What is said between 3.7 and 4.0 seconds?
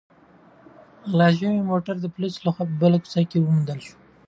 شو.